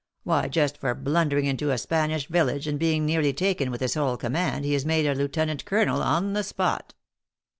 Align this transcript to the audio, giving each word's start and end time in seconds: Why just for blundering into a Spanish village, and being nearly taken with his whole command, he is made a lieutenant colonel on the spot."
Why 0.23 0.47
just 0.47 0.79
for 0.79 0.95
blundering 0.95 1.45
into 1.45 1.69
a 1.69 1.77
Spanish 1.77 2.25
village, 2.27 2.65
and 2.65 2.79
being 2.79 3.05
nearly 3.05 3.33
taken 3.33 3.69
with 3.69 3.81
his 3.81 3.93
whole 3.93 4.17
command, 4.17 4.65
he 4.65 4.73
is 4.73 4.83
made 4.83 5.05
a 5.05 5.13
lieutenant 5.13 5.63
colonel 5.63 6.01
on 6.01 6.33
the 6.33 6.43
spot." 6.43 6.95